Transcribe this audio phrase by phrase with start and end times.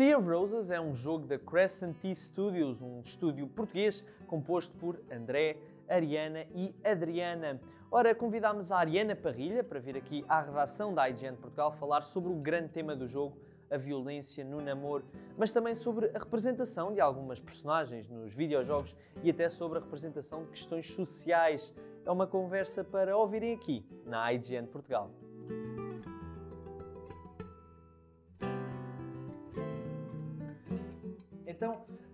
[0.00, 4.98] Sea of Roses é um jogo da Crescent T Studios, um estúdio português composto por
[5.12, 7.60] André, Ariana e Adriana.
[7.90, 12.32] Ora, convidámos a Ariana Parrilha para vir aqui à redação da IGN Portugal falar sobre
[12.32, 13.36] o grande tema do jogo,
[13.70, 15.04] a violência no namoro,
[15.36, 20.44] mas também sobre a representação de algumas personagens nos videojogos e até sobre a representação
[20.44, 21.74] de questões sociais.
[22.06, 25.10] É uma conversa para ouvirem aqui na IGN Portugal.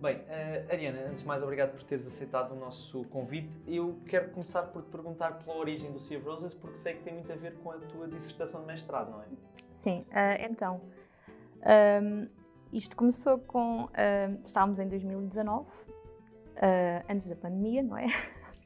[0.07, 3.59] Bem, uh, Ariana, antes de mais, obrigado por teres aceitado o nosso convite.
[3.67, 7.03] Eu quero começar por te perguntar pela origem do Sea of Roses, porque sei que
[7.03, 9.25] tem muito a ver com a tua dissertação de mestrado, não é?
[9.69, 10.81] Sim, uh, então,
[12.01, 12.27] um,
[12.71, 13.83] isto começou com.
[13.85, 15.67] Uh, estávamos em 2019,
[17.09, 18.05] antes da pandemia, não é?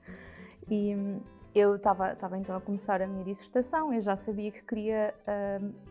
[0.69, 0.95] e
[1.55, 5.13] eu estava então a começar a minha dissertação, eu já sabia que queria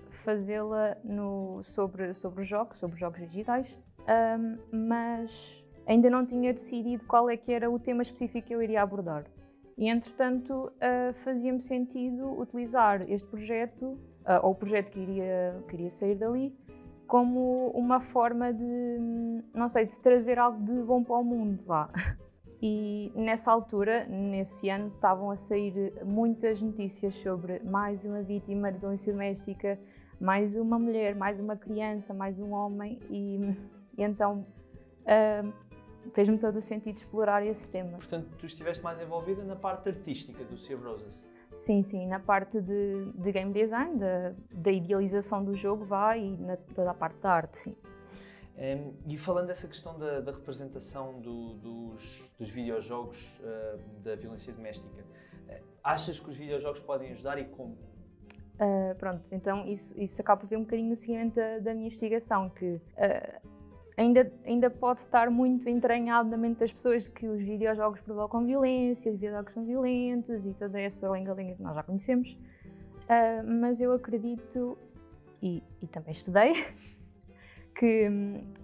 [0.09, 0.97] fazê-la
[1.63, 3.79] sobre, sobre os jogos, sobre os jogos digitais
[4.11, 8.63] um, mas ainda não tinha decidido qual é que era o tema específico que eu
[8.63, 9.25] iria abordar.
[9.79, 15.75] E, entretanto, uh, fazia-me sentido utilizar este projeto, uh, ou o projeto que iria, que
[15.75, 16.55] iria sair dali,
[17.07, 18.99] como uma forma de,
[19.55, 21.91] não sei, de trazer algo de bom para o mundo, vá.
[22.63, 28.79] E nessa altura, nesse ano, estavam a sair muitas notícias sobre mais uma vítima de
[28.79, 29.81] violência doméstica,
[30.21, 33.57] mais uma mulher, mais uma criança, mais um homem, e
[33.97, 34.47] e então
[35.03, 35.53] uh,
[36.13, 37.99] fez-me todo o sentido explorar esse tema.
[37.99, 41.23] Portanto, tu estiveste mais envolvida na parte artística do Sea Roses?
[41.53, 46.37] Sim, sim, na parte de, de game design, da, da, idealização do jogo, vá, e
[46.37, 47.77] na, toda a parte da arte, sim.
[48.57, 54.53] Um, e falando dessa questão da, da representação do, dos, dos videojogos uh, da violência
[54.53, 55.03] doméstica,
[55.49, 57.73] uh, achas que os videojogos podem ajudar e como?
[57.73, 61.87] Uh, pronto, então isso, isso acaba por ver um bocadinho no seguimento da, da minha
[61.87, 62.81] investigação, que
[64.01, 69.13] ainda, ainda pode estar muito entranhado na mente das pessoas que os videojogos provocam violência,
[69.13, 72.33] os videojogos são violentos e toda essa lenga-lenga que nós já conhecemos.
[72.33, 74.79] Uh, mas eu acredito,
[75.43, 76.53] e, e também estudei,
[77.77, 78.09] que,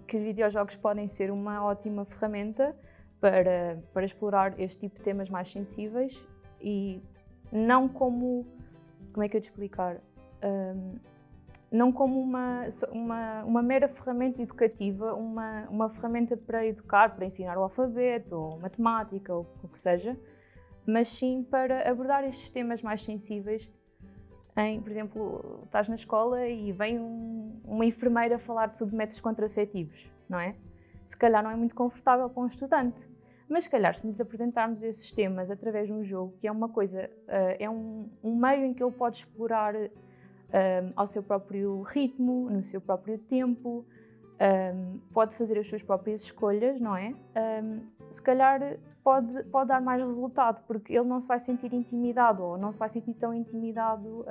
[0.06, 2.74] que os videojogos podem ser uma ótima ferramenta
[3.20, 6.26] para, para explorar este tipo de temas mais sensíveis
[6.60, 7.02] e
[7.52, 8.46] não como.
[9.12, 9.96] Como é que eu te explicar?
[10.42, 10.74] Ah,
[11.70, 17.58] não como uma, uma, uma mera ferramenta educativa, uma, uma ferramenta para educar, para ensinar
[17.58, 20.16] o alfabeto, ou matemática, ou o que seja,
[20.86, 23.70] mas sim para abordar estes temas mais sensíveis.
[24.56, 30.10] Em, por exemplo, estás na escola e vem um, uma enfermeira falar sobre métodos contraceptivos,
[30.28, 30.54] não é?
[31.06, 33.10] Se calhar não é muito confortável para um estudante,
[33.48, 36.68] mas se calhar se nos apresentarmos esses temas através de um jogo, que é uma
[36.68, 39.74] coisa, uh, é um, um meio em que ele pode explorar
[40.52, 43.84] um, ao seu próprio ritmo, no seu próprio tempo,
[44.74, 47.14] um, pode fazer as suas próprias escolhas, não é?
[47.62, 47.80] Um,
[48.10, 52.58] se calhar pode, pode dar mais resultado, porque ele não se vai sentir intimidado ou
[52.58, 54.24] não se vai sentir tão intimidado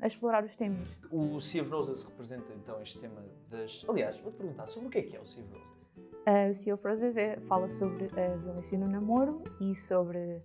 [0.00, 0.98] a explorar os temas.
[1.10, 3.84] O Sea of Roses representa então este tema das.
[3.88, 5.72] Aliás, vou-te perguntar sobre o que é que é o Sea of Roses?
[5.96, 10.40] Uh, o Sea of Roses é, fala sobre a violência no namoro e sobre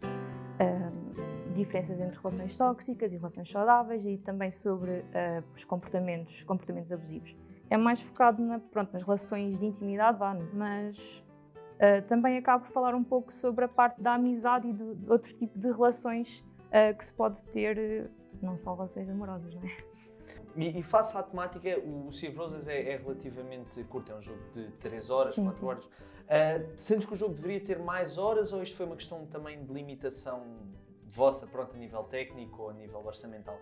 [1.57, 7.35] diferenças entre relações tóxicas e relações saudáveis e também sobre uh, os comportamentos, comportamentos abusivos.
[7.69, 11.23] É mais focado na, pronto, nas relações de intimidade, vá, mas
[11.75, 15.11] uh, também acabo por falar um pouco sobre a parte da amizade e do, de
[15.11, 18.09] outro tipo de relações uh, que se pode ter,
[18.41, 19.87] não só relações amorosas, não é?
[20.55, 24.41] E, e face à temática, o Sea Roses é, é, relativamente curto, é um jogo
[24.55, 25.65] de 3 horas, sim, 4 sim.
[25.65, 25.89] horas.
[26.75, 29.71] Sentes que o jogo deveria ter mais horas ou isto foi uma questão também de
[29.71, 30.43] limitação
[31.07, 33.55] vossa, pronto, a nível técnico ou a nível orçamental?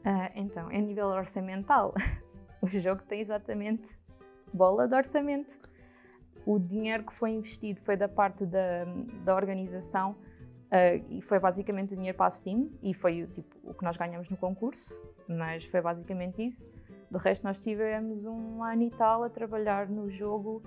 [0.00, 1.94] Uh, então, a nível orçamental,
[2.60, 3.98] o jogo tem exatamente
[4.52, 5.58] bola de orçamento.
[6.44, 8.84] O dinheiro que foi investido foi da parte da,
[9.24, 13.74] da organização uh, e foi basicamente o dinheiro para a Steam e foi tipo, o
[13.74, 14.98] que nós ganhamos no concurso,
[15.28, 16.68] mas foi basicamente isso.
[17.10, 20.62] De resto, nós tivemos um ano e tal a trabalhar no jogo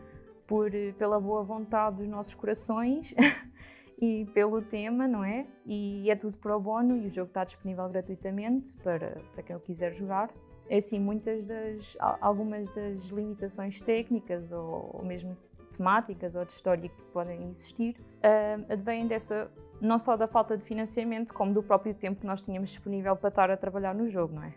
[0.46, 3.16] por, pela boa vontade dos nossos corações
[4.02, 5.46] e pelo tema, não é?
[5.66, 9.60] E é tudo pro bono e o jogo está disponível gratuitamente para, para quem o
[9.60, 10.30] quiser jogar.
[10.70, 15.38] É assim, muitas das, algumas das limitações técnicas ou, ou mesmo
[15.76, 19.52] temáticas ou de história que podem existir uh, advêm dessa,
[19.82, 23.30] não só da falta de financiamento, como do próprio tempo que nós tínhamos disponível para
[23.30, 24.54] estar a trabalhar no jogo, não é?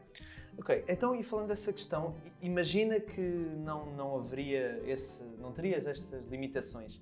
[0.58, 6.26] Ok, então e falando dessa questão, imagina que não, não haveria esse, não terias estas
[6.28, 7.00] limitações.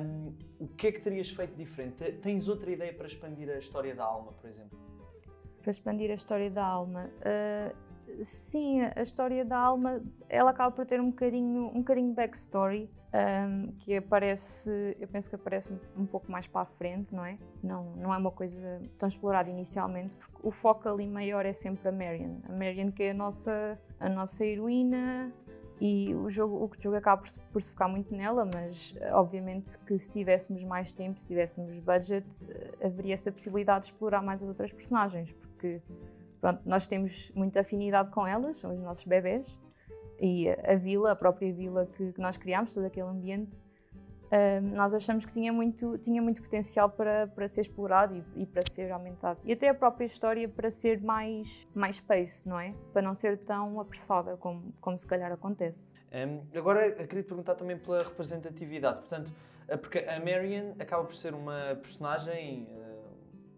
[0.00, 2.12] Um, o que é que terias feito diferente?
[2.22, 4.78] Tens outra ideia para expandir a história da alma, por exemplo?
[5.60, 7.74] Para expandir a história da alma, uh,
[8.22, 12.90] Sim, a história da alma, ela acaba por ter um bocadinho, um bocadinho de backstory,
[13.14, 17.38] um, que aparece, eu penso que aparece um pouco mais para a frente, não é?
[17.62, 21.88] Não, não é uma coisa tão explorada inicialmente, porque o foco ali maior é sempre
[21.88, 22.36] a Marion.
[22.48, 25.32] A Marion que é a nossa, a nossa heroína
[25.80, 29.98] e o jogo, o jogo acaba por, por se focar muito nela, mas obviamente que
[29.98, 32.26] se tivéssemos mais tempo, se tivéssemos budget,
[32.82, 35.82] haveria essa possibilidade de explorar mais as outras personagens, porque
[36.40, 39.58] pronto, nós temos muita afinidade com elas, são os nossos bebés,
[40.20, 43.60] e a vila, a própria vila que, que nós criámos, todo aquele ambiente,
[44.60, 48.62] nós achamos que tinha muito, tinha muito potencial para, para ser explorado e, e, para
[48.62, 49.40] ser aumentado.
[49.44, 52.74] E até a própria história para ser mais, mais space, não é?
[52.92, 55.94] Para não ser tão apressada como, como se calhar acontece.
[56.12, 59.00] Um, agora, eu queria perguntar também pela representatividade.
[59.00, 59.32] Portanto,
[59.68, 62.68] eh, porque a Marion acaba por ser uma personagem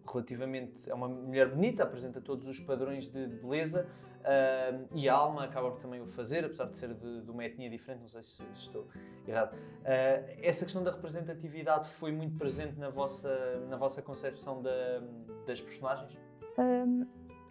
[0.07, 0.89] relativamente.
[0.89, 3.87] É uma mulher bonita, apresenta todos os padrões de, beleza
[4.21, 7.43] uh, e a Alma acaba por também o fazer, apesar de ser de, de uma
[7.45, 8.87] etnia diferente, não sei se, se estou
[9.27, 9.53] errado.
[9.53, 15.01] Uh, essa questão da representatividade foi muito presente na vossa, na vossa concepção da,
[15.45, 16.17] das personagens?
[16.57, 17.05] Um,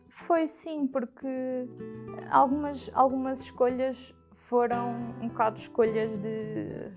[0.09, 1.67] foi sim, porque
[2.31, 6.93] algumas, algumas escolhas foram um bocado escolhas de.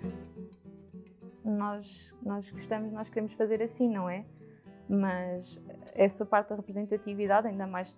[1.44, 4.26] Nós, nós gostamos, nós queremos fazer assim, não é?
[4.90, 5.62] mas
[5.94, 7.96] essa parte da representatividade, ainda mais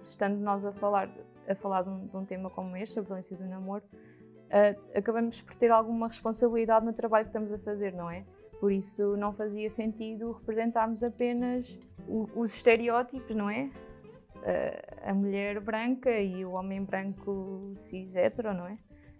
[0.00, 1.10] estando nós a falar,
[1.48, 5.40] a falar de um, de um tema como este, a violência do namoro, uh, acabamos
[5.40, 8.24] por ter alguma responsabilidade no trabalho que estamos a fazer, não é?
[8.60, 11.78] Por isso não fazia sentido representarmos apenas
[12.08, 13.70] o, os estereótipos, não é?
[14.36, 18.78] Uh, a mulher branca e o homem branco cis hetero, não é?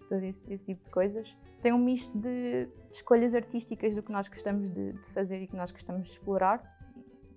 [0.09, 1.37] Todo esse, esse, tipo de coisas.
[1.61, 5.57] Tem um misto de escolhas artísticas do que nós gostamos de, de fazer e que
[5.57, 6.63] nós gostamos de explorar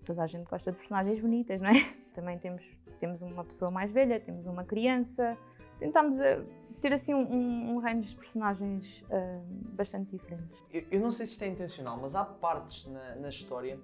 [0.05, 2.00] toda a gente gosta de personagens bonitas, não é?
[2.13, 2.63] Também temos,
[2.99, 5.37] temos uma pessoa mais velha, temos uma criança.
[5.79, 6.45] Tentamos uh,
[6.79, 9.43] ter assim um, um, range de personagens uh,
[9.73, 10.63] bastante diferentes.
[10.71, 13.79] Eu, eu, não sei se isto é intencional, mas há partes na, na história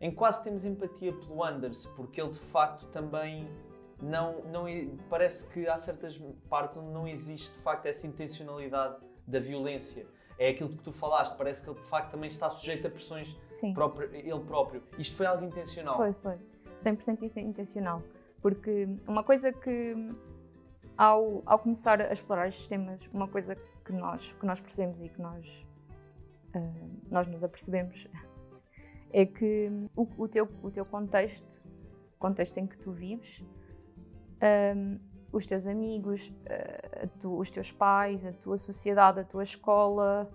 [0.00, 3.48] em que quase temos empatia pelo Anders, porque ele de facto também
[4.00, 4.66] não, não
[5.08, 8.96] parece que há certas partes onde não existe de facto essa intencionalidade
[9.26, 10.06] da violência
[10.38, 13.36] é aquilo que tu falaste, parece que ele de facto também está sujeito a pressões
[13.74, 14.82] próprio, ele próprio.
[14.96, 15.96] Isto foi algo intencional?
[15.96, 16.38] Foi, foi.
[16.78, 18.02] 100% intencional.
[18.40, 19.94] Porque uma coisa que,
[20.96, 25.08] ao, ao começar a explorar estes temas, uma coisa que nós, que nós percebemos e
[25.08, 25.66] que nós,
[26.54, 28.06] uh, nós nos apercebemos
[29.12, 31.60] é que o, o, teu, o teu contexto,
[32.16, 33.44] o contexto em que tu vives,
[34.76, 34.98] um,
[35.32, 40.30] os teus amigos, eh, tu, os teus pais, a tua sociedade, a tua escola,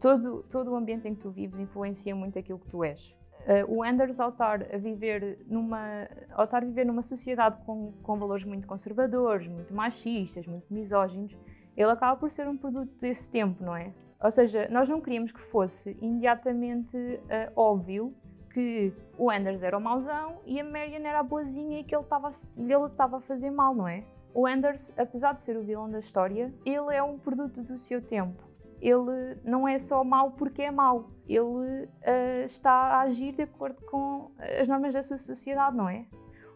[0.00, 3.16] todo, todo o ambiente em que tu vives influencia muito aquilo que tu és.
[3.46, 7.92] Uh, o Anders, ao estar a viver numa, ao estar a viver numa sociedade com,
[8.02, 11.38] com valores muito conservadores, muito machistas, muito misóginos,
[11.76, 13.92] ele acaba por ser um produto desse tempo, não é?
[14.20, 18.12] Ou seja, nós não queríamos que fosse imediatamente uh, óbvio
[18.52, 22.02] que o Anders era o mauzão e a Marion era a boazinha e que ele
[22.02, 24.02] estava a fazer mal, não é?
[24.34, 28.02] O Anders, apesar de ser o vilão da história, ele é um produto do seu
[28.02, 28.42] tempo.
[28.80, 31.10] Ele não é só mau porque é mau.
[31.28, 34.30] Ele uh, está a agir de acordo com
[34.60, 36.06] as normas da sua sociedade, não é?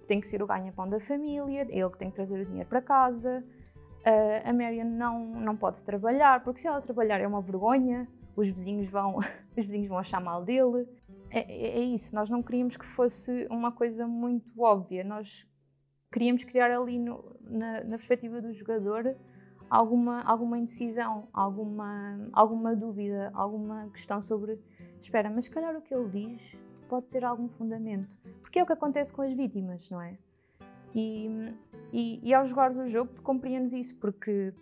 [0.07, 2.83] Tem que ser o ganha-pão da família, ele que tem que trazer o dinheiro para
[2.83, 3.45] casa.
[4.01, 8.49] Uh, a Marion não, não pode trabalhar, porque se ela trabalhar é uma vergonha, os
[8.49, 9.19] vizinhos vão,
[9.57, 10.89] os vizinhos vão achar mal dele.
[11.31, 15.47] É, é, é, isso, nós não queríamos que fosse uma coisa muito óbvia, nós
[16.13, 19.17] queríamos criar ali no, na, na, perspectiva do jogador
[19.71, 24.59] alguma, alguma indecisão, alguma, alguma dúvida, alguma questão sobre
[25.01, 26.59] espera, mas se calhar o que ele diz
[26.89, 28.17] pode ter algum fundamento.
[28.43, 30.19] Porque é o que acontece com as vítimas, não é?
[30.93, 31.55] E,
[31.93, 34.53] e, e ao jogar o jogo tu compreendes isso, porque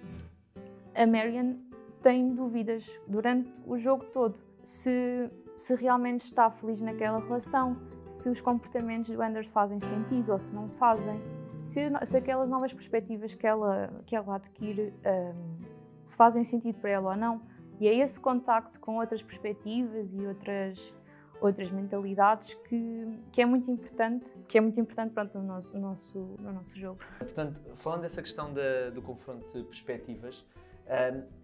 [0.95, 1.55] a Marion
[2.03, 4.39] tem dúvidas durante o jogo todo.
[4.63, 10.39] Se se realmente está feliz naquela relação, se os comportamentos do Anders fazem sentido ou
[10.39, 11.21] se não fazem,
[11.63, 16.91] se, se aquelas novas perspectivas que ela, que ela adquire um, se fazem sentido para
[16.91, 17.43] ela ou não.
[17.81, 20.95] E é esse contacto com outras perspectivas e outras,
[21.41, 25.89] outras mentalidades que, que é muito importante, que é muito importante pronto, no, nosso, no,
[25.89, 26.99] nosso, no nosso jogo.
[27.19, 28.53] Portanto, falando dessa questão
[28.93, 30.45] do confronto de perspectivas,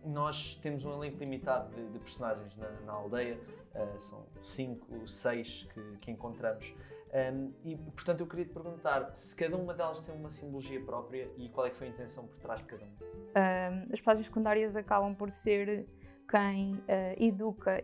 [0.05, 3.39] nós temos um elenco limitado de, de personagens na, na aldeia,
[3.75, 6.75] uh, são cinco, seis que, que encontramos.
[7.15, 11.31] Um, e, portanto, eu queria te perguntar se cada uma delas tem uma simbologia própria
[11.37, 12.93] e qual é que foi a intenção por trás de cada uma.
[12.93, 15.87] Um, as personagens secundárias acabam por ser
[16.29, 16.81] quem uh,
[17.17, 17.83] educa,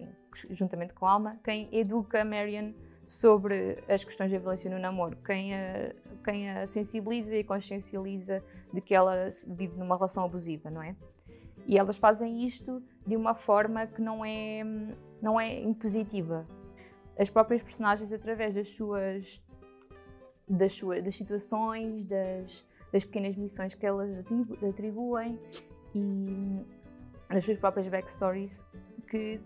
[0.51, 2.73] juntamente com a Alma, quem educa a Marion
[3.07, 8.81] sobre as questões da violência no namoro, quem a, quem a sensibiliza e consciencializa de
[8.81, 10.97] que ela vive numa relação abusiva, não é?
[11.71, 14.65] E elas fazem isto de uma forma que não é,
[15.23, 16.45] não é impositiva.
[17.17, 19.41] As próprias personagens, através das suas,
[20.49, 24.11] das, suas, das situações, das, das pequenas missões que elas
[24.69, 25.39] atribuem
[25.95, 26.67] e
[27.29, 28.65] das suas próprias backstories,
[29.07, 29.41] que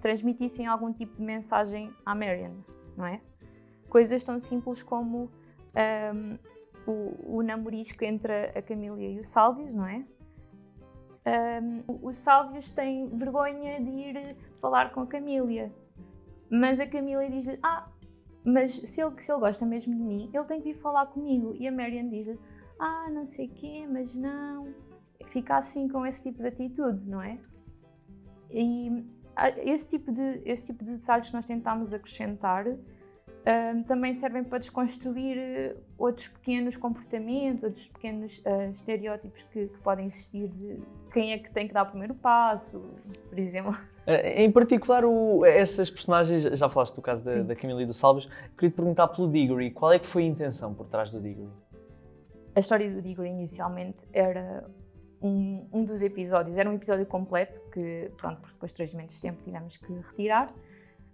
[0.00, 2.56] transmitissem algum tipo de mensagem à Marion,
[2.96, 3.20] não é?
[3.88, 5.30] Coisas tão simples como
[6.12, 6.38] um,
[6.90, 10.04] o, o namorisco entre a Camília e o Sálvios, não é?
[11.28, 15.72] Um, o Sálvios tem vergonha de ir falar com a Camília,
[16.50, 17.88] mas a Camília diz-lhe: Ah,
[18.44, 21.54] mas se ele, se ele gosta mesmo de mim, ele tem que vir falar comigo.
[21.58, 22.38] E a Marian diz-lhe:
[22.78, 24.72] Ah, não sei quê, mas não.
[25.26, 27.38] Fica assim com esse tipo de atitude, não é?
[28.50, 29.04] E
[29.58, 32.64] esse tipo de, esse tipo de detalhes que nós tentamos acrescentar
[33.48, 39.78] um, também servem para desconstruir eh, outros pequenos comportamentos, outros pequenos uh, estereótipos que, que,
[39.78, 40.78] podem existir de
[41.10, 42.78] quem é que tem que dar o primeiro passo,
[43.26, 43.74] por exemplo.
[44.06, 47.92] Eh, em particular, o, essas personagens, já falaste do caso da, da Camila e do
[47.94, 51.18] Salves, queria te perguntar pelo Diggory, qual é que foi a intenção por trás do
[51.18, 51.48] Diggory?
[52.54, 54.68] A história do Diggory inicialmente era
[55.22, 59.22] um, um, dos episódios, era um episódio completo que, pronto, depois de três meses de
[59.22, 60.52] tempo tivemos que retirar,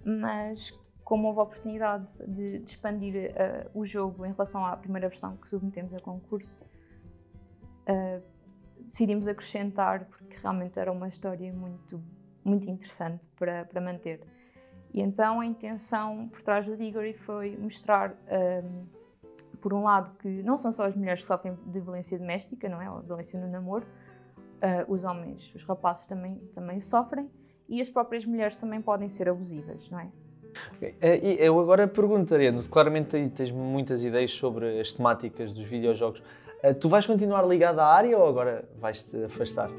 [0.04, 0.72] mas
[1.04, 5.36] como houve a oportunidade de, de expandir uh, o jogo em relação à primeira versão
[5.36, 6.62] que submetemos a concurso,
[7.88, 8.22] uh,
[8.80, 12.02] decidimos acrescentar porque realmente era uma história muito,
[12.42, 14.20] muito interessante para, para manter.
[14.92, 18.86] E então a intenção por trás do Diggory foi mostrar, um, ehm,
[19.60, 22.80] por um lado, que não são só as mulheres que sofrem de violência doméstica, não
[22.80, 22.88] é?
[22.88, 27.28] Ou violência no namoro, uh, os homens, os rapazes também, também sofrem
[27.68, 30.08] e as próprias mulheres também podem ser abusivas, não é?
[31.00, 36.22] Eh, eu agora perguntaria, claramente tens muitas ideias sobre as temáticas dos videojogos.
[36.62, 39.70] Eh, tu vais continuar ligado à área ou agora vais-te afastar?
[39.70, 39.74] uh,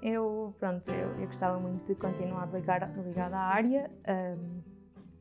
[0.02, 4.62] eu, pronto, eu, eu, gostava muito de continuar ligado à área, uh,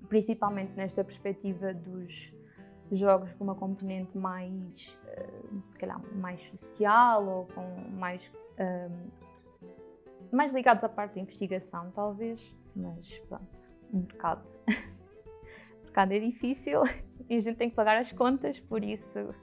[0.10, 2.34] principalmente nesta perspectiva dos
[2.92, 7.66] jogos com uma componente mais, uh, se calhar, mais social ou com
[7.98, 8.30] mais,
[10.32, 14.60] mais ligados à parte da investigação, talvez, mas pronto o mercado.
[14.68, 16.82] o mercado é difícil
[17.30, 19.34] e a gente tem que pagar as contas, por isso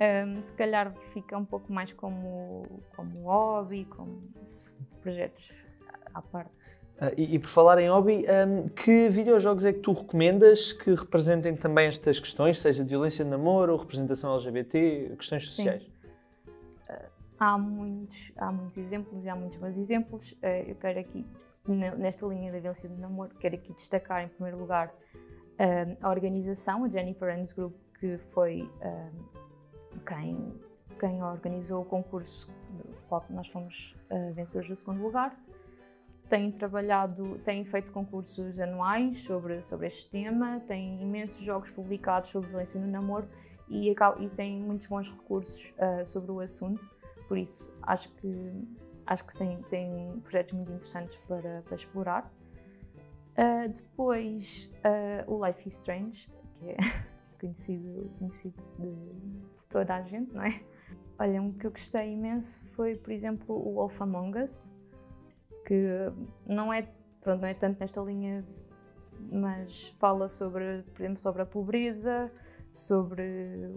[0.00, 2.64] um, se calhar fica um pouco mais como,
[2.96, 4.22] como hobby, como
[5.02, 5.54] projetos
[6.14, 6.50] à parte.
[7.00, 10.94] Uh, e, e, por falar em hobby, um, que videojogos é que tu recomendas que
[10.94, 15.82] representem também estas questões, seja de violência de namoro, representação LGBT, questões sociais?
[15.82, 17.06] Uh,
[17.38, 20.32] há, muitos, há muitos exemplos e há muitos bons exemplos.
[20.32, 21.26] Uh, eu quero aqui
[21.68, 24.94] nesta linha da violência de namoro, quero aqui destacar em primeiro lugar
[26.00, 28.70] a organização, a Jennifer Aniston Group, que foi
[30.06, 30.54] quem,
[30.98, 33.94] quem organizou o concurso do qual nós fomos
[34.34, 35.38] vencedores do segundo lugar.
[36.28, 42.48] Tem trabalhado, tem feito concursos anuais sobre, sobre este tema, tem imensos jogos publicados sobre
[42.48, 43.28] violência no namoro
[43.68, 45.62] e, e tem muitos bons recursos
[46.06, 46.88] sobre o assunto.
[47.28, 48.66] Por isso, acho que
[49.10, 52.32] acho que tem, tem projetos muito interessantes para, para explorar.
[53.32, 56.76] Uh, depois, uh, o Life is Strange, que é
[57.40, 58.94] conhecido, conhecido de,
[59.56, 60.62] de, toda a gente, não é?
[61.18, 64.72] Olha, um que eu gostei imenso foi, por exemplo, o Wolf Among Us,
[65.66, 65.86] que
[66.46, 66.82] não é,
[67.20, 68.46] pronto, não é tanto nesta linha,
[69.18, 72.32] mas fala sobre, por exemplo, sobre a pobreza,
[72.72, 73.74] sobre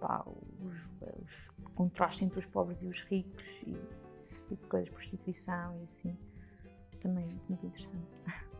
[0.00, 0.74] pá, os,
[1.22, 5.84] os contrastes entre os pobres e os ricos e esse tipo de coisas, prostituição e
[5.84, 6.16] assim.
[7.00, 8.08] Também muito interessante.